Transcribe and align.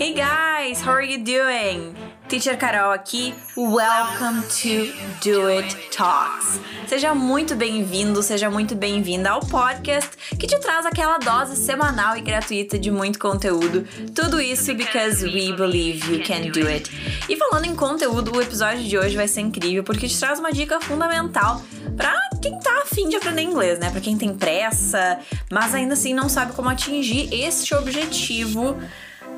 Hey 0.00 0.14
guys, 0.14 0.80
how 0.80 0.92
are 0.92 1.04
you 1.04 1.22
doing? 1.22 1.94
Teacher 2.26 2.56
Carol 2.56 2.90
aqui. 2.90 3.34
Welcome 3.54 4.44
to 4.62 4.94
Do 5.22 5.46
It 5.48 5.76
Talks. 5.94 6.58
Seja 6.86 7.14
muito 7.14 7.54
bem-vindo, 7.54 8.22
seja 8.22 8.48
muito 8.48 8.74
bem-vinda 8.74 9.28
ao 9.28 9.40
podcast 9.40 10.16
que 10.38 10.46
te 10.46 10.58
traz 10.58 10.86
aquela 10.86 11.18
dose 11.18 11.54
semanal 11.54 12.16
e 12.16 12.22
gratuita 12.22 12.78
de 12.78 12.90
muito 12.90 13.18
conteúdo. 13.18 13.86
Tudo 14.14 14.40
isso 14.40 14.74
because 14.74 15.22
we 15.22 15.52
believe 15.52 16.10
you 16.10 16.24
can 16.24 16.50
do 16.50 16.66
it. 16.66 16.90
E 17.28 17.36
falando 17.36 17.66
em 17.66 17.76
conteúdo, 17.76 18.34
o 18.34 18.40
episódio 18.40 18.82
de 18.82 18.96
hoje 18.96 19.14
vai 19.14 19.28
ser 19.28 19.42
incrível 19.42 19.84
porque 19.84 20.08
te 20.08 20.18
traz 20.18 20.38
uma 20.38 20.50
dica 20.50 20.80
fundamental 20.80 21.60
para 21.94 22.18
quem 22.40 22.58
tá 22.58 22.84
afim 22.84 23.10
de 23.10 23.16
aprender 23.16 23.42
inglês, 23.42 23.78
né? 23.78 23.90
Para 23.90 24.00
quem 24.00 24.16
tem 24.16 24.34
pressa, 24.34 25.18
mas 25.52 25.74
ainda 25.74 25.92
assim 25.92 26.14
não 26.14 26.30
sabe 26.30 26.54
como 26.54 26.70
atingir 26.70 27.28
este 27.34 27.74
objetivo 27.74 28.78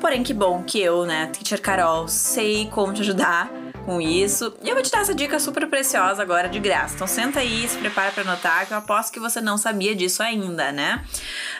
Porém, 0.03 0.21
que 0.21 0.33
bom 0.33 0.61
que 0.61 0.81
eu, 0.81 1.05
né, 1.05 1.27
Teacher 1.27 1.61
Carol, 1.61 2.09
sei 2.09 2.67
como 2.67 2.91
te 2.91 2.99
ajudar 2.99 3.49
com 3.85 4.01
isso. 4.01 4.53
E 4.63 4.69
eu 4.69 4.75
vou 4.75 4.83
te 4.83 4.91
dar 4.91 5.01
essa 5.01 5.13
dica 5.13 5.39
super 5.39 5.67
preciosa 5.67 6.21
agora 6.21 6.47
de 6.47 6.59
graça. 6.59 6.95
Então 6.95 7.07
senta 7.07 7.39
aí, 7.39 7.67
se 7.67 7.77
prepara 7.77 8.11
para 8.11 8.23
anotar, 8.23 8.65
que 8.65 8.73
eu 8.73 8.77
aposto 8.77 9.11
que 9.11 9.19
você 9.19 9.41
não 9.41 9.57
sabia 9.57 9.95
disso 9.95 10.23
ainda, 10.23 10.71
né? 10.71 11.03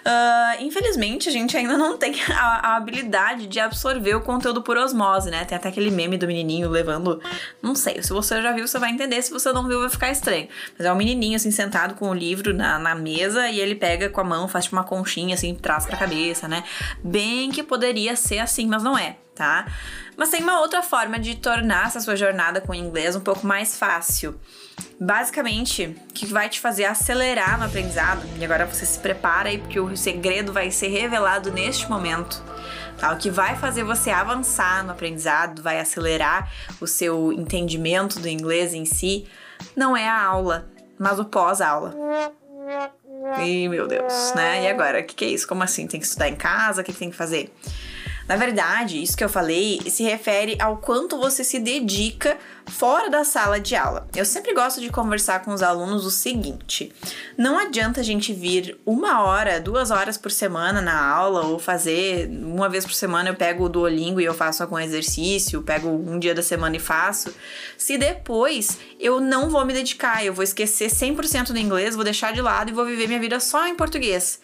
Uh, 0.06 0.64
infelizmente, 0.64 1.30
a 1.30 1.32
gente 1.32 1.56
ainda 1.56 1.78
não 1.78 1.98
tem 1.98 2.14
a, 2.32 2.72
a, 2.72 2.76
habilidade 2.78 3.48
de 3.48 3.60
absorver 3.60 4.16
o 4.16 4.22
conteúdo 4.22 4.62
por 4.62 4.78
osmose, 4.78 5.30
né? 5.30 5.46
Tem 5.46 5.56
até 5.56 5.70
aquele 5.70 5.92
meme 5.92 6.18
do 6.18 6.28
menininho 6.28 6.70
levando. 6.70 7.22
Não 7.62 7.76
sei, 7.76 8.02
se 8.02 8.12
você 8.12 8.42
já 8.42 8.52
viu, 8.52 8.68
você 8.68 8.80
vai 8.80 8.92
entender. 8.92 9.22
Se 9.22 9.32
você 9.32 9.52
não 9.52 9.68
viu, 9.68 9.80
vai 9.80 9.90
ficar 9.90 10.10
estranho. 10.10 10.48
Mas 10.78 10.86
é 10.86 10.92
um 10.92 10.96
menininho, 10.96 11.36
assim, 11.36 11.52
sentado 11.52 11.96
com 11.96 12.10
o 12.10 12.14
livro 12.14 12.54
na, 12.54 12.80
na 12.80 12.96
mesa 12.96 13.50
e 13.50 13.60
ele 13.60 13.76
pega 13.76 14.10
com 14.10 14.22
a 14.22 14.24
mão, 14.24 14.48
faz 14.48 14.66
tipo 14.66 14.76
uma 14.76 14.84
conchinha, 14.84 15.36
assim, 15.36 15.54
traz 15.56 15.86
pra 15.86 15.98
cabeça, 15.98 16.48
né? 16.48 16.64
Bem 17.04 17.52
que 17.52 17.64
poderia 17.64 18.16
ser 18.16 18.40
assim, 18.40 18.68
mas 18.68 18.84
não 18.84 18.98
é 18.98 19.18
tá? 19.36 19.66
Mas 20.16 20.30
tem 20.30 20.42
uma 20.42 20.60
outra 20.60 20.82
forma 20.82 21.20
de 21.20 21.36
tornar 21.36 21.88
essa 21.88 22.00
sua 22.00 22.16
jornada 22.16 22.62
com 22.62 22.72
o 22.72 22.76
inglês 22.76 23.16
um 23.16 23.20
pouco 23.20 23.46
mais 23.46 23.78
fácil. 23.78 24.40
Basicamente, 25.00 25.96
que 26.14 26.26
vai 26.26 26.50
te 26.50 26.60
fazer 26.60 26.86
acelerar 26.86 27.58
no 27.58 27.66
aprendizado. 27.66 28.24
E 28.38 28.46
agora 28.46 28.66
você 28.66 28.86
se 28.86 29.00
prepara 29.00 29.50
aí 29.50 29.58
porque 29.58 29.80
o 29.80 29.96
segredo 29.98 30.54
vai 30.54 30.72
ser 30.72 30.88
revelado 30.88 31.52
neste 31.52 31.90
momento. 31.90 32.42
Tá? 32.98 33.12
O 33.12 33.18
que 33.18 33.30
vai 33.30 33.56
fazer 33.56 33.84
você 33.84 34.12
avançar 34.12 34.84
no 34.84 34.92
aprendizado, 34.92 35.62
vai 35.62 35.80
acelerar 35.80 36.52
o 36.80 36.88
seu 36.88 37.34
entendimento 37.34 38.20
do 38.20 38.28
inglês 38.28 38.74
em 38.74 38.86
si, 38.86 39.28
não 39.76 39.98
é 39.98 40.08
a 40.08 40.22
aula, 40.22 40.70
mas 40.98 41.20
o 41.20 41.26
pós-aula. 41.26 41.94
Ih, 43.40 43.68
meu 43.68 43.88
Deus, 43.88 44.34
né? 44.36 44.64
E 44.64 44.68
agora? 44.68 45.00
O 45.00 45.04
que, 45.04 45.16
que 45.16 45.26
é 45.26 45.30
isso? 45.30 45.48
Como 45.48 45.64
assim? 45.64 45.88
Tem 45.88 46.00
que 46.00 46.06
estudar 46.06 46.30
em 46.30 46.36
casa? 46.36 46.82
O 46.82 46.84
que, 46.84 46.94
que 46.94 47.00
tem 47.00 47.10
que 47.10 47.16
fazer? 47.16 47.54
Na 48.28 48.36
verdade, 48.36 49.02
isso 49.02 49.18
que 49.18 49.24
eu 49.24 49.30
falei 49.30 49.80
se 49.90 50.04
refere 50.04 50.56
ao 50.60 50.78
quanto 50.78 51.18
você 51.18 51.44
se 51.44 51.60
dedica 51.60 52.38
fora 52.66 53.10
da 53.10 53.24
sala 53.24 53.60
de 53.60 53.76
aula. 53.76 54.08
Eu 54.16 54.24
sempre 54.24 54.54
gosto 54.54 54.80
de 54.80 54.90
conversar 54.90 55.44
com 55.44 55.52
os 55.52 55.62
alunos 55.62 56.06
o 56.06 56.12
seguinte: 56.12 56.92
não 57.38 57.60
adianta 57.60 58.00
a 58.00 58.04
gente 58.04 58.34
vir 58.34 58.80
uma 58.86 59.24
hora, 59.24 59.60
duas 59.60 59.92
horas 59.92 60.18
por 60.18 60.32
semana 60.32 60.82
na 60.82 61.06
aula, 61.06 61.46
ou 61.46 61.60
fazer 61.60 62.30
uma 62.30 62.70
vez 62.70 62.86
por 62.86 62.94
semana 62.94 63.30
eu 63.30 63.36
pego 63.36 63.66
o 63.66 63.70
Duolingo 63.70 64.22
e 64.22 64.26
eu 64.26 64.34
faço 64.34 64.64
algum 64.64 64.80
exercício, 64.80 65.62
pego 65.62 65.90
um 65.90 66.18
dia 66.18 66.34
da 66.34 66.42
semana 66.42 66.78
e 66.78 66.80
faço, 66.80 67.34
se 67.78 67.98
depois 67.98 68.78
eu 69.00 69.20
não 69.20 69.50
vou 69.50 69.66
me 69.66 69.74
dedicar, 69.74 70.26
eu 70.26 70.34
vou 70.34 70.44
esquecer 70.44 70.90
100% 70.90 71.52
do 71.52 71.58
inglês, 71.58 71.96
vou 71.96 72.04
deixar 72.04 72.32
de 72.34 72.42
lado 72.42 72.70
e 72.70 72.74
vou 72.74 72.86
viver 72.86 73.08
minha 73.08 73.20
vida 73.20 73.40
só 73.40 73.68
em 73.68 73.76
português. 73.76 74.40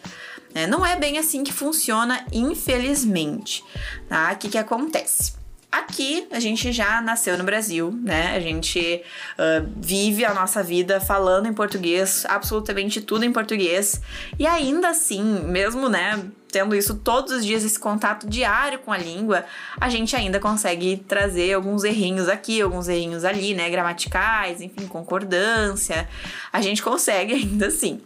É, 0.54 0.66
não 0.66 0.84
é 0.84 0.96
bem 0.96 1.18
assim 1.18 1.44
que 1.44 1.52
funciona, 1.52 2.24
infelizmente. 2.32 3.64
Tá? 4.08 4.32
O 4.32 4.36
que, 4.36 4.48
que 4.48 4.58
acontece? 4.58 5.40
Aqui 5.70 6.26
a 6.32 6.40
gente 6.40 6.72
já 6.72 7.00
nasceu 7.00 7.38
no 7.38 7.44
Brasil, 7.44 7.96
né? 8.02 8.34
A 8.34 8.40
gente 8.40 9.02
uh, 9.38 9.70
vive 9.76 10.24
a 10.24 10.34
nossa 10.34 10.64
vida 10.64 11.00
falando 11.00 11.46
em 11.46 11.52
português, 11.52 12.26
absolutamente 12.28 13.00
tudo 13.00 13.24
em 13.24 13.32
português. 13.32 14.00
E 14.36 14.48
ainda 14.48 14.88
assim, 14.88 15.22
mesmo, 15.22 15.88
né, 15.88 16.24
tendo 16.50 16.74
isso 16.74 16.96
todos 16.96 17.32
os 17.32 17.46
dias, 17.46 17.64
esse 17.64 17.78
contato 17.78 18.28
diário 18.28 18.80
com 18.80 18.92
a 18.92 18.98
língua, 18.98 19.44
a 19.80 19.88
gente 19.88 20.16
ainda 20.16 20.40
consegue 20.40 20.96
trazer 21.06 21.52
alguns 21.52 21.84
errinhos 21.84 22.28
aqui, 22.28 22.60
alguns 22.60 22.88
errinhos 22.88 23.24
ali, 23.24 23.54
né? 23.54 23.70
Gramaticais, 23.70 24.60
enfim, 24.60 24.88
concordância. 24.88 26.08
A 26.52 26.60
gente 26.60 26.82
consegue 26.82 27.34
ainda 27.34 27.68
assim. 27.68 28.00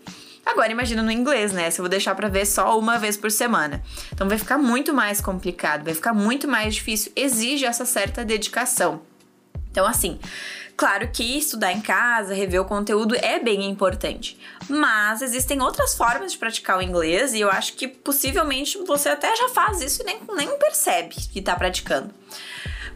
Agora 0.44 0.70
imagina 0.70 1.02
no 1.02 1.10
inglês, 1.10 1.52
né? 1.52 1.70
Se 1.70 1.80
eu 1.80 1.82
vou 1.82 1.90
deixar 1.90 2.14
para 2.14 2.28
ver 2.28 2.46
só 2.46 2.78
uma 2.78 2.98
vez 2.98 3.16
por 3.16 3.30
semana. 3.30 3.82
Então 4.12 4.28
vai 4.28 4.38
ficar 4.38 4.58
muito 4.58 4.92
mais 4.92 5.20
complicado, 5.20 5.84
vai 5.84 5.94
ficar 5.94 6.12
muito 6.12 6.46
mais 6.46 6.74
difícil, 6.74 7.12
exige 7.16 7.64
essa 7.64 7.84
certa 7.84 8.24
dedicação. 8.24 9.00
Então 9.70 9.86
assim, 9.86 10.18
Claro 10.76 11.08
que 11.12 11.38
estudar 11.38 11.72
em 11.72 11.80
casa, 11.80 12.34
rever 12.34 12.60
o 12.60 12.64
conteúdo 12.64 13.14
é 13.14 13.38
bem 13.38 13.70
importante, 13.70 14.36
mas 14.68 15.22
existem 15.22 15.62
outras 15.62 15.96
formas 15.96 16.32
de 16.32 16.38
praticar 16.38 16.78
o 16.78 16.82
inglês 16.82 17.32
e 17.32 17.40
eu 17.40 17.48
acho 17.48 17.74
que 17.74 17.86
possivelmente 17.86 18.76
você 18.84 19.08
até 19.08 19.36
já 19.36 19.48
faz 19.50 19.80
isso 19.80 20.02
e 20.02 20.04
nem, 20.04 20.20
nem 20.34 20.58
percebe 20.58 21.14
que 21.14 21.38
está 21.38 21.54
praticando. 21.54 22.12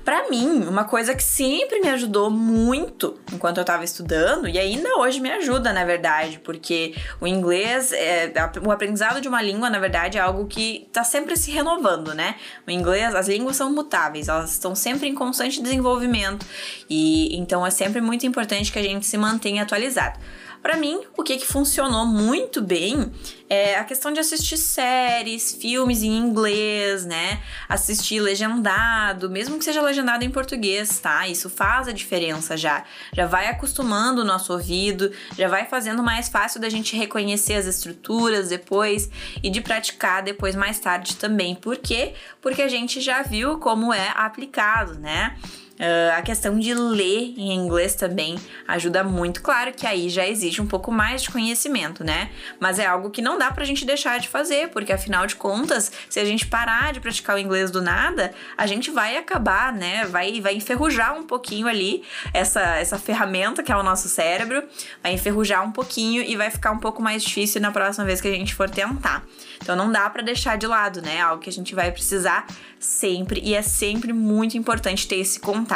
Para 0.09 0.31
mim, 0.31 0.67
uma 0.67 0.85
coisa 0.85 1.15
que 1.15 1.23
sempre 1.23 1.81
me 1.81 1.89
ajudou 1.91 2.31
muito 2.31 3.21
enquanto 3.31 3.59
eu 3.59 3.61
estava 3.61 3.85
estudando, 3.85 4.49
e 4.49 4.59
ainda 4.59 4.97
hoje 4.97 5.21
me 5.21 5.31
ajuda, 5.31 5.71
na 5.71 5.85
verdade, 5.85 6.39
porque 6.39 6.95
o 7.21 7.27
inglês, 7.27 7.93
é, 7.93 8.33
o 8.65 8.71
aprendizado 8.71 9.21
de 9.21 9.29
uma 9.29 9.43
língua, 9.43 9.69
na 9.69 9.79
verdade, 9.79 10.17
é 10.17 10.21
algo 10.23 10.47
que 10.47 10.87
está 10.87 11.05
sempre 11.05 11.37
se 11.37 11.51
renovando, 11.51 12.15
né? 12.15 12.37
O 12.67 12.71
inglês, 12.71 13.15
as 13.15 13.29
línguas 13.29 13.57
são 13.57 13.71
mutáveis, 13.71 14.29
elas 14.29 14.53
estão 14.53 14.75
sempre 14.75 15.09
em 15.09 15.15
constante 15.15 15.61
desenvolvimento, 15.61 16.47
e 16.89 17.37
então 17.37 17.67
é 17.67 17.71
sempre 17.71 18.01
muito 18.01 18.25
importante 18.25 18.73
que 18.73 18.79
a 18.79 18.83
gente 18.83 19.05
se 19.05 19.19
mantenha 19.19 19.63
atualizado. 19.63 20.19
Para 20.63 20.77
mim, 20.77 21.01
o 21.17 21.23
que, 21.23 21.37
que 21.37 21.47
funcionou 21.47 22.05
muito 22.05 22.61
bem 22.61 23.13
é 23.49 23.77
a 23.77 23.85
questão 23.85 24.13
de 24.13 24.21
assistir 24.21 24.57
séries, 24.57 25.53
filmes 25.55 26.03
em 26.03 26.17
inglês, 26.17 27.07
né? 27.07 27.41
Assistir 27.69 28.21
legendado, 28.21 29.31
mesmo 29.31 29.59
que 29.59 29.65
seja 29.65 29.81
legendado 29.81 30.25
em 30.25 30.31
português, 30.31 30.99
tá? 30.99 31.27
Isso 31.29 31.49
faz 31.49 31.89
a 31.89 31.93
diferença 31.93 32.57
já. 32.57 32.85
Já 33.13 33.27
vai 33.27 33.47
acostumando 33.47 34.23
o 34.23 34.25
nosso 34.25 34.53
ouvido, 34.53 35.11
já 35.37 35.49
vai 35.49 35.65
fazendo 35.65 36.03
mais 36.03 36.29
fácil 36.29 36.61
da 36.61 36.69
gente 36.69 36.97
reconhecer 36.97 37.55
as 37.55 37.67
estruturas 37.67 38.49
depois 38.49 39.09
e 39.43 39.49
de 39.49 39.61
praticar 39.61 40.23
depois 40.23 40.55
mais 40.55 40.79
tarde 40.79 41.17
também. 41.17 41.55
Por 41.55 41.77
quê? 41.77 42.15
Porque 42.43 42.63
a 42.63 42.69
gente 42.69 43.01
já 43.01 43.23
viu 43.23 43.59
como 43.59 43.95
é 43.95 44.13
aplicado, 44.15 44.99
né? 44.99 45.37
Uh, 45.79 46.19
a 46.19 46.23
questão 46.23 46.59
de 46.59 46.75
ler 46.75 47.35
em 47.37 47.55
inglês 47.55 47.95
também 47.95 48.37
ajuda 48.67 49.05
muito. 49.05 49.41
Claro 49.41 49.73
que 49.73 49.87
aí 49.87 50.09
já 50.09 50.27
existe 50.27 50.61
um 50.61 50.67
pouco 50.67 50.91
mais 50.91 51.23
de 51.23 51.31
conhecimento, 51.31 52.03
né? 52.03 52.31
Mas 52.59 52.81
é 52.81 52.87
algo 52.87 53.11
que 53.11 53.23
não 53.23 53.39
dá 53.39 53.51
pra 53.53 53.65
gente 53.65 53.85
deixar 53.85 54.19
de 54.19 54.29
fazer, 54.29 54.71
porque 54.71 54.93
afinal 54.93 55.25
de 55.25 55.37
contas, 55.37 55.93
se 56.11 56.19
a 56.19 56.25
gente 56.25 56.47
parar 56.47 56.93
de 56.93 57.01
praticar 57.01 57.37
o 57.37 57.39
inglês 57.39 57.71
do 57.71 57.81
nada, 57.81 58.35
a 58.57 58.67
gente 58.67 58.91
vai 58.91 59.17
acabar, 59.17 59.73
né? 59.73 60.05
Vai, 60.07 60.41
vai 60.41 60.57
enferrujar 60.57 61.17
um 61.17 61.23
pouquinho 61.23 61.69
ali 61.69 62.03
essa, 62.35 62.61
essa 62.61 62.99
ferramenta 62.99 63.63
que 63.63 63.71
é 63.71 63.77
o 63.77 63.83
nosso 63.85 64.09
cérebro, 64.09 64.65
vai 65.01 65.13
enferrujar 65.13 65.65
um 65.65 65.71
pouquinho 65.71 66.23
e 66.23 66.35
vai 66.37 66.51
ficar 66.51 66.73
um 66.73 66.79
pouco 66.79 67.01
mais 67.01 67.23
difícil 67.23 67.61
na 67.61 67.71
próxima 67.71 68.05
vez 68.05 68.21
que 68.21 68.27
a 68.27 68.33
gente 68.33 68.53
for 68.53 68.69
tentar. 68.69 69.25
Então 69.63 69.77
não 69.77 69.93
dá 69.93 70.11
para 70.11 70.23
deixar 70.23 70.59
de 70.59 70.67
lado, 70.67 71.01
né? 71.01 71.17
É 71.17 71.21
algo 71.21 71.41
que 71.41 71.51
a 71.51 71.53
gente 71.53 71.73
vai 71.73 71.93
precisar 71.93 72.47
sempre 72.81 73.41
e 73.45 73.55
é 73.55 73.63
sempre 73.63 74.13
muito 74.13 74.57
importante 74.57 75.07
ter 75.07 75.17
esse 75.17 75.39
contato. 75.39 75.68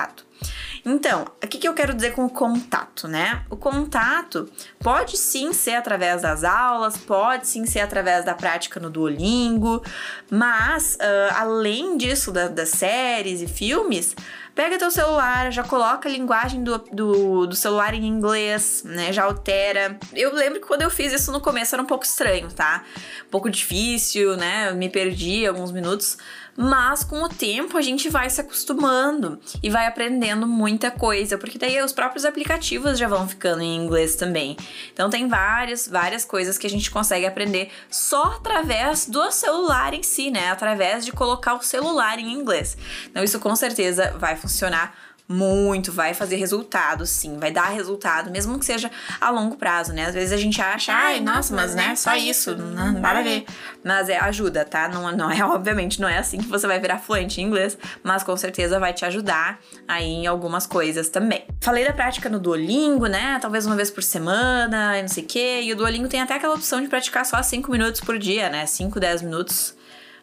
Então, 0.85 1.27
o 1.43 1.47
que, 1.47 1.59
que 1.59 1.69
eu 1.69 1.75
quero 1.75 1.95
dizer 1.95 2.13
com 2.13 2.25
o 2.25 2.31
contato, 2.31 3.07
né? 3.07 3.45
O 3.49 3.57
contato 3.57 4.51
pode 4.81 5.17
sim 5.17 5.53
ser 5.53 5.75
através 5.75 6.23
das 6.23 6.43
aulas, 6.43 6.97
pode 6.97 7.47
sim 7.47 7.65
ser 7.67 7.81
através 7.81 8.25
da 8.25 8.35
prática 8.35 8.81
no 8.81 8.91
Duolingo, 8.91 9.83
mas 10.29 10.97
uh, 10.97 11.35
além 11.37 11.97
disso, 11.97 12.33
da, 12.33 12.49
das 12.49 12.71
séries 12.71 13.41
e 13.41 13.47
filmes, 13.47 14.17
pega 14.57 14.77
teu 14.77 14.91
celular, 14.91 15.53
já 15.53 15.63
coloca 15.63 16.09
a 16.09 16.13
linguagem 16.13 16.65
do, 16.65 16.79
do, 16.93 17.47
do, 17.47 17.55
celular 17.55 17.95
em 17.95 18.05
inglês, 18.05 18.83
né? 18.85 19.13
Já 19.13 19.25
altera. 19.25 19.99
Eu 20.13 20.35
lembro 20.35 20.61
que 20.61 20.67
quando 20.67 20.83
eu 20.83 20.91
fiz 20.91 21.13
isso 21.13 21.31
no 21.31 21.41
começo 21.41 21.77
era 21.77 21.83
um 21.83 21.87
pouco 21.87 22.05
estranho, 22.05 22.49
tá? 22.51 22.83
Um 23.27 23.31
pouco 23.31 23.49
difícil, 23.49 24.37
né? 24.37 24.71
Eu 24.71 24.75
me 24.75 24.89
perdi 24.89 25.47
alguns 25.47 25.71
minutos 25.71 26.19
mas 26.57 27.03
com 27.03 27.23
o 27.23 27.29
tempo 27.29 27.77
a 27.77 27.83
gente 27.83 28.09
vai 28.09 28.29
se 28.29 28.41
acostumando 28.41 29.41
e 29.63 29.71
vai 29.71 29.87
aprendendo 29.87 30.47
muita 30.47 30.91
coisa, 30.91 31.39
porque 31.39 31.59
daí 31.59 31.83
os 31.83 31.93
próprios 31.93 32.25
aplicativos 32.25 32.99
já 32.99 33.09
vão 33.09 33.29
ficando 33.29 33.63
em 33.63 33.77
inglês 33.77 34.17
também. 34.17 34.57
Então 34.93 35.09
tem 35.09 35.29
várias, 35.29 35.89
várias 35.89 36.25
coisas 36.25 36.59
que 36.59 36.67
a 36.67 36.71
gente 36.71 36.91
consegue 36.91 37.27
aprender 37.27 37.71
só 37.91 38.25
através 38.37 39.07
do 39.07 39.31
celular 39.31 39.95
em 39.95 40.03
si, 40.03 40.31
né? 40.31 40.51
Através 40.51 41.05
de 41.05 41.13
colocar 41.13 41.55
o 41.55 41.63
celular 41.63 42.19
em 42.19 42.33
inglês. 42.33 42.77
Então 43.11 43.23
isso 43.25 43.41
com 43.41 43.55
certeza 43.57 44.15
vai 44.19 44.37
funcionar 44.37 44.95
muito, 45.29 45.91
vai 45.93 46.15
fazer 46.15 46.37
resultado, 46.37 47.07
sim, 47.07 47.39
vai 47.39 47.51
dar 47.51 47.69
resultado, 47.69 48.31
mesmo 48.31 48.59
que 48.59 48.65
seja 48.65 48.91
a 49.21 49.31
longo 49.31 49.57
prazo, 49.57 49.93
né? 49.93 50.07
Às 50.07 50.15
vezes 50.15 50.33
a 50.33 50.37
gente 50.37 50.61
acha, 50.61 50.93
ai, 50.93 51.21
nossa, 51.21 51.55
mas 51.55 51.75
né, 51.75 51.95
só 51.97 52.15
isso, 52.15 52.57
não, 52.57 52.93
nada 52.93 53.21
a 53.21 53.23
ver. 53.23 53.45
Mas 53.85 54.09
é 54.09 54.19
ajuda, 54.19 54.65
tá? 54.65 54.89
Não, 54.89 55.11
não 55.13 55.31
é, 55.31 55.43
obviamente, 55.45 56.01
não 56.01 56.09
é 56.09 56.19
assim 56.19 56.39
que 56.39 56.49
você 56.49 56.67
vai 56.67 56.79
virar 56.79 56.99
fluente 56.99 57.41
em 57.41 57.45
inglês, 57.45 57.79
mas 58.03 58.23
com 58.23 58.37
certeza 58.37 58.79
vai 58.79 58.93
te 58.93 59.05
ajudar 59.05 59.61
aí 59.89 60.05
em 60.05 60.27
algumas 60.27 60.67
coisas 60.67 61.09
também. 61.09 61.45
Falei 61.61 61.85
da 61.85 61.93
prática 61.93 62.29
no 62.29 62.39
Duolingo, 62.39 63.07
né? 63.07 63.39
Talvez 63.41 63.67
uma 63.67 63.77
vez 63.77 63.91
por 63.91 64.03
semana, 64.03 65.01
não 65.01 65.09
sei 65.09 65.25
o 65.25 65.27
quê. 65.27 65.61
E 65.63 65.73
o 65.73 65.77
Duolingo 65.77 66.09
tem 66.09 66.21
até 66.21 66.35
aquela 66.35 66.55
opção 66.55 66.81
de 66.81 66.89
praticar 66.89 67.25
só 67.25 67.43
5 67.43 67.71
minutos 67.71 68.01
por 68.01 68.19
dia, 68.19 68.49
né? 68.49 68.67
5, 68.67 68.99
10 68.99 69.23
minutos 69.23 69.75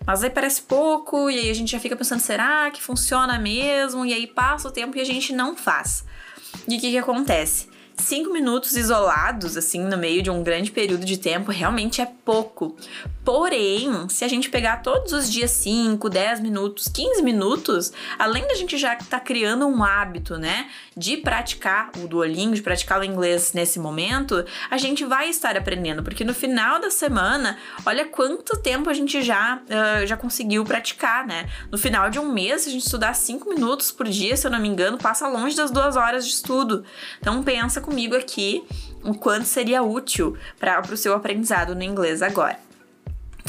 mas 0.05 0.23
aí 0.23 0.29
parece 0.29 0.61
pouco, 0.61 1.29
e 1.29 1.37
aí 1.37 1.49
a 1.49 1.53
gente 1.53 1.71
já 1.71 1.79
fica 1.79 1.95
pensando, 1.95 2.19
será 2.19 2.69
que 2.71 2.81
funciona 2.81 3.37
mesmo? 3.37 4.05
E 4.05 4.13
aí 4.13 4.27
passa 4.27 4.67
o 4.67 4.71
tempo 4.71 4.97
e 4.97 5.01
a 5.01 5.05
gente 5.05 5.33
não 5.33 5.55
faz. 5.55 6.03
E 6.67 6.77
o 6.77 6.79
que, 6.79 6.91
que 6.91 6.97
acontece? 6.97 7.67
Cinco 7.99 8.31
minutos 8.31 8.77
isolados, 8.77 9.57
assim, 9.57 9.81
no 9.81 9.97
meio 9.97 10.23
de 10.23 10.31
um 10.31 10.41
grande 10.41 10.71
período 10.71 11.05
de 11.05 11.17
tempo, 11.17 11.51
realmente 11.51 12.01
é 12.01 12.05
pouco. 12.05 12.75
Porém, 13.25 14.07
se 14.09 14.23
a 14.23 14.27
gente 14.27 14.49
pegar 14.49 14.77
todos 14.77 15.11
os 15.11 15.29
dias 15.29 15.51
5, 15.51 16.09
10 16.09 16.39
minutos, 16.39 16.87
15 16.87 17.21
minutos, 17.21 17.91
além 18.17 18.47
da 18.47 18.55
gente 18.55 18.77
já 18.77 18.93
estar 18.93 19.05
tá 19.05 19.19
criando 19.19 19.67
um 19.67 19.83
hábito, 19.83 20.37
né, 20.37 20.67
de 20.95 21.17
praticar 21.17 21.91
o 21.97 22.07
Duolingo, 22.07 22.55
de 22.55 22.61
praticar 22.61 23.01
o 23.01 23.03
inglês 23.03 23.51
nesse 23.53 23.77
momento, 23.79 24.43
a 24.71 24.77
gente 24.77 25.03
vai 25.03 25.29
estar 25.29 25.57
aprendendo, 25.57 26.01
porque 26.01 26.23
no 26.23 26.33
final 26.33 26.79
da 26.79 26.89
semana, 26.89 27.57
olha 27.85 28.05
quanto 28.05 28.57
tempo 28.57 28.89
a 28.89 28.93
gente 28.93 29.21
já, 29.21 29.61
uh, 29.65 30.07
já 30.07 30.15
conseguiu 30.15 30.63
praticar, 30.63 31.27
né? 31.27 31.49
No 31.69 31.77
final 31.77 32.09
de 32.09 32.17
um 32.17 32.31
mês, 32.31 32.61
se 32.61 32.69
a 32.69 32.71
gente 32.71 32.85
estudar 32.85 33.13
5 33.13 33.49
minutos 33.49 33.91
por 33.91 34.07
dia, 34.07 34.37
se 34.37 34.47
eu 34.47 34.51
não 34.51 34.59
me 34.59 34.67
engano, 34.67 34.97
passa 34.97 35.27
longe 35.27 35.55
das 35.55 35.69
duas 35.69 35.95
horas 35.97 36.25
de 36.25 36.33
estudo. 36.33 36.83
Então 37.19 37.43
pensa 37.43 37.81
comigo 37.89 38.15
aqui 38.15 38.63
o 39.03 39.15
quanto 39.15 39.45
seria 39.45 39.81
útil 39.81 40.37
para 40.59 40.81
o 40.81 40.95
seu 40.95 41.15
aprendizado 41.15 41.73
no 41.73 41.81
inglês 41.81 42.21
agora. 42.21 42.68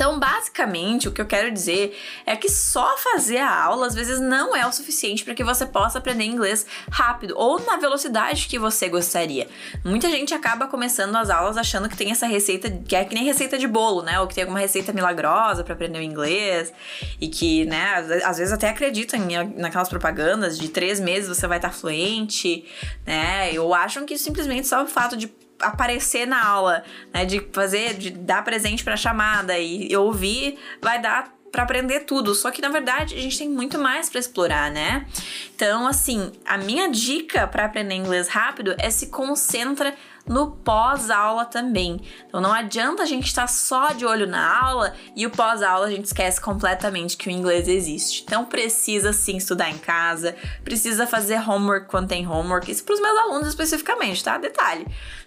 Então, 0.00 0.18
basicamente, 0.18 1.08
o 1.08 1.12
que 1.12 1.20
eu 1.20 1.26
quero 1.26 1.50
dizer 1.50 1.94
é 2.24 2.34
que 2.34 2.48
só 2.48 2.96
fazer 2.96 3.36
a 3.36 3.64
aula 3.64 3.86
às 3.86 3.94
vezes 3.94 4.18
não 4.18 4.56
é 4.56 4.66
o 4.66 4.72
suficiente 4.72 5.22
para 5.22 5.34
que 5.34 5.44
você 5.44 5.66
possa 5.66 5.98
aprender 5.98 6.24
inglês 6.24 6.64
rápido 6.90 7.34
ou 7.36 7.60
na 7.60 7.76
velocidade 7.76 8.46
que 8.48 8.58
você 8.58 8.88
gostaria. 8.88 9.46
Muita 9.84 10.08
gente 10.08 10.32
acaba 10.32 10.66
começando 10.66 11.14
as 11.16 11.28
aulas 11.28 11.58
achando 11.58 11.86
que 11.86 11.98
tem 11.98 12.10
essa 12.10 12.26
receita 12.26 12.70
que 12.70 12.96
é 12.96 13.04
que 13.04 13.14
nem 13.14 13.24
receita 13.24 13.58
de 13.58 13.66
bolo, 13.66 14.00
né? 14.00 14.18
Ou 14.20 14.26
que 14.26 14.34
tem 14.34 14.44
alguma 14.44 14.58
receita 14.58 14.90
milagrosa 14.90 15.62
para 15.62 15.74
aprender 15.74 15.98
o 15.98 16.02
inglês 16.02 16.72
e 17.20 17.28
que, 17.28 17.66
né, 17.66 17.96
às 18.24 18.38
vezes 18.38 18.54
até 18.54 18.70
acreditam 18.70 19.20
naquelas 19.54 19.90
propagandas 19.90 20.56
de 20.56 20.70
três 20.70 20.98
meses 20.98 21.28
você 21.28 21.46
vai 21.46 21.58
estar 21.58 21.74
fluente, 21.74 22.64
né? 23.06 23.52
Ou 23.60 23.74
acham 23.74 24.06
que 24.06 24.16
simplesmente 24.16 24.66
só 24.66 24.82
o 24.82 24.86
fato 24.86 25.14
de 25.14 25.30
aparecer 25.60 26.26
na 26.26 26.44
aula, 26.44 26.82
né? 27.12 27.24
De 27.24 27.40
fazer, 27.52 27.94
de 27.94 28.10
dar 28.10 28.42
presente 28.44 28.82
para 28.82 28.96
chamada 28.96 29.58
e 29.58 29.94
ouvir, 29.96 30.58
vai 30.80 31.00
dar 31.00 31.40
para 31.50 31.62
aprender 31.64 32.00
tudo. 32.00 32.34
Só 32.34 32.50
que 32.50 32.62
na 32.62 32.68
verdade 32.68 33.14
a 33.14 33.20
gente 33.20 33.38
tem 33.38 33.48
muito 33.48 33.78
mais 33.78 34.08
para 34.08 34.20
explorar, 34.20 34.70
né? 34.70 35.06
Então, 35.54 35.86
assim, 35.86 36.32
a 36.46 36.56
minha 36.56 36.88
dica 36.88 37.46
para 37.46 37.64
aprender 37.64 37.94
inglês 37.94 38.28
rápido 38.28 38.74
é 38.78 38.90
se 38.90 39.08
concentra 39.08 39.94
no 40.30 40.52
pós-aula 40.52 41.44
também. 41.44 42.00
Então 42.28 42.40
não 42.40 42.52
adianta 42.52 43.02
a 43.02 43.06
gente 43.06 43.26
estar 43.26 43.48
só 43.48 43.88
de 43.88 44.06
olho 44.06 44.28
na 44.28 44.64
aula 44.64 44.94
e 45.16 45.26
o 45.26 45.30
pós-aula 45.30 45.86
a 45.86 45.90
gente 45.90 46.04
esquece 46.04 46.40
completamente 46.40 47.16
que 47.16 47.28
o 47.28 47.32
inglês 47.32 47.66
existe. 47.66 48.22
Então 48.22 48.44
precisa 48.44 49.12
sim 49.12 49.36
estudar 49.38 49.70
em 49.70 49.78
casa, 49.78 50.36
precisa 50.62 51.04
fazer 51.04 51.40
homework 51.40 51.88
quando 51.88 52.06
tem 52.06 52.28
homework. 52.28 52.70
Isso 52.70 52.84
para 52.84 52.94
os 52.94 53.00
meus 53.00 53.18
alunos 53.18 53.48
especificamente, 53.48 54.22
tá? 54.22 54.38
Detalhe. 54.38 54.86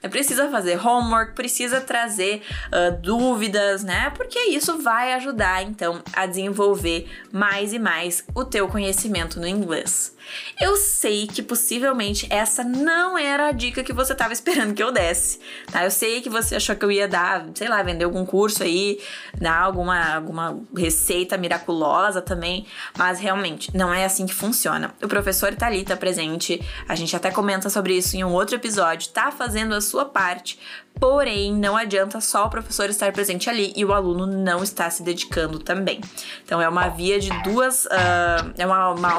Precisa 0.09 0.50
fazer 0.50 0.79
homework, 0.85 1.33
precisa 1.33 1.81
trazer 1.81 2.41
uh, 2.67 2.95
dúvidas, 3.01 3.83
né? 3.83 4.09
Porque 4.11 4.39
isso 4.39 4.81
vai 4.81 5.13
ajudar 5.15 5.63
então 5.63 6.01
a 6.13 6.25
desenvolver 6.25 7.09
mais 7.29 7.73
e 7.73 7.79
mais 7.79 8.23
o 8.33 8.45
teu 8.45 8.69
conhecimento 8.69 9.38
no 9.38 9.47
inglês. 9.47 10.15
Eu 10.59 10.77
sei 10.77 11.27
que 11.27 11.41
possivelmente 11.41 12.27
essa 12.29 12.63
não 12.63 13.17
era 13.17 13.47
a 13.47 13.51
dica 13.51 13.83
que 13.83 13.91
você 13.91 14.13
estava 14.13 14.31
esperando 14.31 14.73
que 14.73 14.81
eu 14.81 14.93
desse, 14.94 15.40
tá? 15.72 15.84
Eu 15.84 15.92
sei 15.92 16.22
que 16.22 16.30
você 16.30 16.56
achou 16.56 16.75
que 16.75 16.86
eu 16.86 16.92
ia 16.92 17.07
dar, 17.07 17.45
sei 17.56 17.68
lá, 17.68 17.81
vender 17.84 18.06
algum 18.06 18.25
curso 18.25 18.63
aí, 18.63 19.00
dar 19.40 19.60
alguma, 19.60 20.16
alguma 20.16 20.60
receita 20.75 21.38
miraculosa 21.38 22.22
também, 22.22 22.66
mas 22.98 23.19
realmente 23.19 23.75
não 23.75 23.94
é 23.94 24.06
assim 24.06 24.25
que 24.25 24.34
funciona. 24.34 24.94
O 25.01 25.07
professor 25.07 25.54
tá 25.56 25.68
ali, 25.68 25.84
tá 25.84 25.98
presente, 25.98 26.62
a 26.88 26.95
gente 26.95 27.16
até 27.16 27.31
comenta 27.31 27.69
sobre 27.69 27.98
isso 27.98 28.16
em 28.16 28.24
um 28.24 28.31
outro 28.31 28.56
episódio, 28.56 29.10
tá 29.10 29.31
fazendo 29.31 29.74
a 29.74 29.81
sua 29.81 30.06
parte 30.06 30.60
Porém, 31.00 31.54
não 31.54 31.75
adianta 31.75 32.22
só 32.22 32.46
o 32.46 32.50
professor 32.50 32.89
estar 32.89 33.12
presente 33.12 33.50
ali 33.50 33.74
e 33.75 33.84
o 33.84 33.92
aluno 33.92 34.28
não 34.28 34.63
estar 34.63 34.92
se 34.92 35.01
dedicando 35.01 35.57
também. 35.57 36.00
Então 36.46 36.62
é 36.62 36.69
uma 36.69 36.88
via 36.88 37.19
de 37.19 37.30
duas. 37.42 37.86
Uh, 37.86 38.54
é 38.57 38.66
uma, 38.66 38.92
uma, 38.92 39.18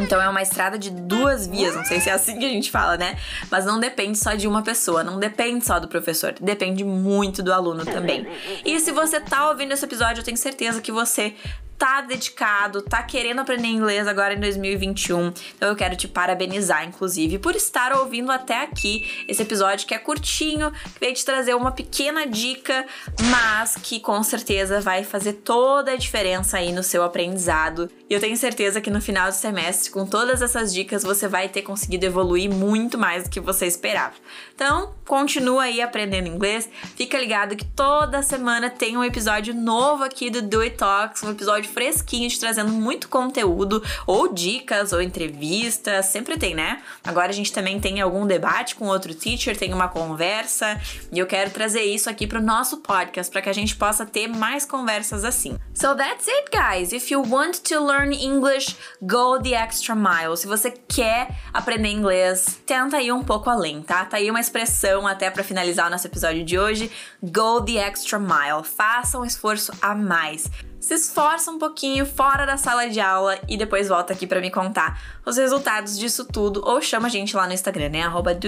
Então 0.00 0.20
é 0.20 0.28
uma 0.28 0.42
estrada 0.42 0.78
de 0.78 0.90
duas 0.90 1.46
vias. 1.46 1.76
Não 1.76 1.84
sei 1.84 2.00
se 2.00 2.08
é 2.08 2.12
assim 2.12 2.38
que 2.38 2.44
a 2.44 2.48
gente 2.48 2.70
fala, 2.70 2.96
né? 2.96 3.16
Mas 3.50 3.66
não 3.66 3.78
depende 3.78 4.18
só 4.18 4.34
de 4.34 4.48
uma 4.48 4.62
pessoa, 4.62 4.83
não 5.04 5.18
depende 5.18 5.64
só 5.64 5.78
do 5.78 5.88
professor, 5.88 6.34
depende 6.40 6.84
muito 6.84 7.42
do 7.42 7.52
aluno 7.52 7.84
também. 7.84 8.26
E 8.64 8.78
se 8.80 8.92
você 8.92 9.20
tá 9.20 9.48
ouvindo 9.50 9.72
esse 9.72 9.84
episódio, 9.84 10.20
eu 10.20 10.24
tenho 10.24 10.36
certeza 10.36 10.80
que 10.80 10.92
você 10.92 11.34
tá 11.78 12.00
dedicado, 12.00 12.82
tá 12.82 13.02
querendo 13.02 13.40
aprender 13.40 13.68
inglês 13.68 14.06
agora 14.06 14.34
em 14.34 14.40
2021. 14.40 15.32
Então 15.56 15.68
eu 15.68 15.76
quero 15.76 15.96
te 15.96 16.08
parabenizar, 16.08 16.86
inclusive, 16.86 17.38
por 17.38 17.54
estar 17.54 17.96
ouvindo 17.96 18.30
até 18.30 18.62
aqui 18.62 19.24
esse 19.28 19.42
episódio 19.42 19.86
que 19.86 19.94
é 19.94 19.98
curtinho, 19.98 20.70
que 20.70 21.00
veio 21.00 21.14
te 21.14 21.24
trazer 21.24 21.54
uma 21.54 21.72
pequena 21.72 22.26
dica, 22.26 22.86
mas 23.30 23.76
que 23.76 24.00
com 24.00 24.22
certeza 24.22 24.80
vai 24.80 25.04
fazer 25.04 25.34
toda 25.34 25.92
a 25.92 25.96
diferença 25.96 26.58
aí 26.58 26.72
no 26.72 26.82
seu 26.82 27.02
aprendizado. 27.02 27.90
E 28.08 28.14
eu 28.14 28.20
tenho 28.20 28.36
certeza 28.36 28.80
que 28.80 28.90
no 28.90 29.00
final 29.00 29.28
do 29.28 29.34
semestre, 29.34 29.90
com 29.90 30.06
todas 30.06 30.42
essas 30.42 30.72
dicas, 30.72 31.02
você 31.02 31.26
vai 31.26 31.48
ter 31.48 31.62
conseguido 31.62 32.06
evoluir 32.06 32.50
muito 32.50 32.96
mais 32.98 33.24
do 33.24 33.30
que 33.30 33.40
você 33.40 33.66
esperava. 33.66 34.14
Então, 34.54 34.94
continua 35.04 35.64
aí 35.64 35.80
aprendendo 35.80 36.28
inglês. 36.28 36.68
Fica 36.96 37.18
ligado 37.18 37.56
que 37.56 37.64
toda 37.64 38.22
semana 38.22 38.70
tem 38.70 38.96
um 38.96 39.04
episódio 39.04 39.54
novo 39.54 40.04
aqui 40.04 40.30
do 40.30 40.42
Do 40.42 40.60
It 40.60 40.76
Talks, 40.76 41.22
um 41.22 41.30
episódio 41.30 41.63
episódio 41.64 41.68
fresquinho, 41.68 42.28
te 42.28 42.38
trazendo 42.38 42.70
muito 42.70 43.08
conteúdo, 43.08 43.82
ou 44.06 44.32
dicas, 44.32 44.92
ou 44.92 45.00
entrevistas, 45.00 46.06
sempre 46.06 46.36
tem, 46.36 46.54
né? 46.54 46.82
Agora 47.02 47.30
a 47.30 47.34
gente 47.34 47.52
também 47.52 47.80
tem 47.80 48.00
algum 48.00 48.26
debate 48.26 48.74
com 48.74 48.86
outro 48.86 49.14
teacher, 49.14 49.56
tem 49.56 49.72
uma 49.72 49.88
conversa, 49.88 50.80
e 51.10 51.18
eu 51.18 51.26
quero 51.26 51.50
trazer 51.50 51.82
isso 51.82 52.08
aqui 52.08 52.26
pro 52.26 52.40
nosso 52.40 52.78
podcast, 52.78 53.30
para 53.30 53.42
que 53.42 53.48
a 53.48 53.52
gente 53.52 53.74
possa 53.76 54.04
ter 54.06 54.28
mais 54.28 54.64
conversas 54.64 55.24
assim. 55.24 55.56
So 55.74 55.94
that's 55.94 56.28
it, 56.28 56.50
guys. 56.50 56.92
If 56.92 57.10
you 57.10 57.22
want 57.26 57.60
to 57.68 57.84
learn 57.84 58.14
English, 58.14 58.76
go 59.02 59.40
the 59.40 59.54
extra 59.54 59.94
mile. 59.94 60.36
Se 60.36 60.46
você 60.46 60.70
quer 60.70 61.28
aprender 61.52 61.88
inglês, 61.88 62.60
tenta 62.66 63.00
ir 63.00 63.12
um 63.12 63.22
pouco 63.22 63.50
além, 63.50 63.82
tá? 63.82 64.04
Tá 64.04 64.18
aí 64.18 64.30
uma 64.30 64.40
expressão 64.40 65.06
até 65.06 65.30
para 65.30 65.42
finalizar 65.42 65.88
o 65.88 65.90
nosso 65.90 66.06
episódio 66.06 66.44
de 66.44 66.58
hoje. 66.58 66.90
Go 67.22 67.62
the 67.64 67.78
extra 67.78 68.18
mile. 68.18 68.64
Faça 68.64 69.18
um 69.18 69.24
esforço 69.24 69.72
a 69.80 69.94
mais 69.94 70.48
se 70.84 70.92
esforça 70.92 71.50
um 71.50 71.58
pouquinho 71.58 72.04
fora 72.04 72.44
da 72.44 72.58
sala 72.58 72.90
de 72.90 73.00
aula 73.00 73.38
e 73.48 73.56
depois 73.56 73.88
volta 73.88 74.12
aqui 74.12 74.26
para 74.26 74.38
me 74.38 74.50
contar 74.50 75.00
os 75.24 75.38
resultados 75.38 75.98
disso 75.98 76.26
tudo 76.26 76.62
ou 76.62 76.82
chama 76.82 77.08
a 77.08 77.10
gente 77.10 77.34
lá 77.34 77.46
no 77.46 77.54
Instagram, 77.54 77.88
né? 77.88 78.02
Arroba 78.02 78.38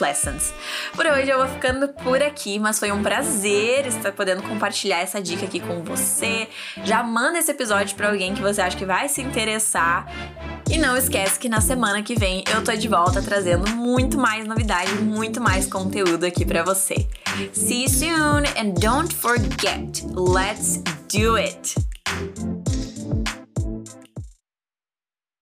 Lessons. 0.00 0.52
Por 0.96 1.06
hoje 1.06 1.30
eu 1.30 1.38
vou 1.38 1.46
ficando 1.46 1.86
por 1.88 2.20
aqui, 2.20 2.58
mas 2.58 2.80
foi 2.80 2.90
um 2.90 3.04
prazer 3.04 3.86
estar 3.86 4.10
podendo 4.10 4.42
compartilhar 4.42 4.98
essa 4.98 5.22
dica 5.22 5.46
aqui 5.46 5.60
com 5.60 5.84
você. 5.84 6.48
Já 6.82 7.04
manda 7.04 7.38
esse 7.38 7.52
episódio 7.52 7.94
para 7.96 8.08
alguém 8.08 8.34
que 8.34 8.42
você 8.42 8.60
acha 8.60 8.76
que 8.76 8.84
vai 8.84 9.08
se 9.08 9.22
interessar. 9.22 10.06
E 10.68 10.78
não 10.78 10.96
esquece 10.96 11.38
que 11.38 11.48
na 11.48 11.60
semana 11.60 12.02
que 12.02 12.16
vem 12.16 12.42
eu 12.52 12.64
tô 12.64 12.72
de 12.72 12.88
volta 12.88 13.22
trazendo 13.22 13.70
muito 13.70 14.18
mais 14.18 14.44
novidade, 14.44 14.92
muito 14.96 15.40
mais 15.40 15.68
conteúdo 15.68 16.26
aqui 16.26 16.44
para 16.44 16.64
você. 16.64 17.06
See 17.52 17.84
you 17.84 17.88
soon 17.88 18.42
and 18.58 18.74
don't 18.80 19.14
forget, 19.14 20.04
let's 20.12 20.82
do 21.08 21.36
it. 21.36 21.74